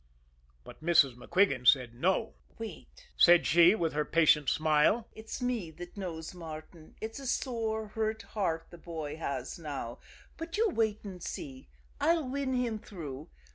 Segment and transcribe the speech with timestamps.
[0.63, 1.13] But Mrs.
[1.15, 2.33] MacQuigan said no.
[2.57, 5.05] "Wait," said she, with her patient smile.
[5.13, 6.95] "It's me that knows Martin.
[6.99, 9.99] It's a sore, hurt heart the boy has now;
[10.37, 11.67] but you wait and see
[11.99, 13.29] I'll win him through.